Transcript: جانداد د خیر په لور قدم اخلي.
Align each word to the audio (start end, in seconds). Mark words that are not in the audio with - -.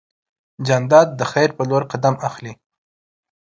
جانداد 0.67 1.07
د 1.19 1.21
خیر 1.31 1.49
په 1.57 1.63
لور 1.69 1.83
قدم 1.91 2.15
اخلي. 2.27 2.53